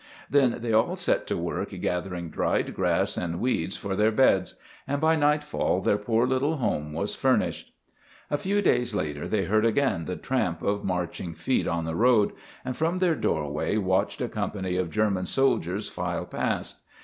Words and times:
Then 0.31 0.57
they 0.61 0.73
all 0.73 0.95
set 0.95 1.27
to 1.27 1.37
work 1.37 1.69
gathering 1.79 2.31
dried 2.31 2.73
grass 2.73 3.17
and 3.17 3.39
weeds 3.39 3.77
for 3.77 3.95
their 3.95 4.11
beds, 4.11 4.55
and 4.87 4.99
by 4.99 5.15
nightfall 5.15 5.79
their 5.79 5.99
poor 5.99 6.25
little 6.25 6.57
home 6.57 6.91
was 6.91 7.13
furnished. 7.13 7.71
A 8.31 8.37
few 8.39 8.63
days 8.63 8.95
later 8.95 9.27
they 9.27 9.43
heard 9.43 9.63
again 9.63 10.05
the 10.05 10.15
tramp 10.15 10.63
of 10.63 10.83
marching 10.83 11.35
feet 11.35 11.67
on 11.67 11.85
the 11.85 11.93
road, 11.93 12.31
and 12.65 12.75
from 12.75 12.97
their 12.97 13.13
doorway 13.13 13.77
watched 13.77 14.21
a 14.21 14.27
company 14.27 14.75
of 14.75 14.89
German 14.89 15.27
soldiers 15.27 15.87
file 15.87 16.25
past. 16.25 16.81